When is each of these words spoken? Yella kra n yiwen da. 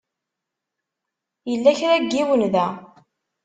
Yella 1.49 1.71
kra 1.79 1.95
n 1.99 2.05
yiwen 2.13 2.43
da. 2.53 2.67